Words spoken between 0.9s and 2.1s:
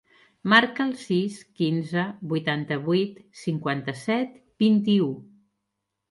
sis, quinze,